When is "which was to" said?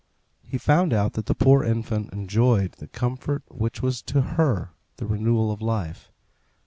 3.49-4.21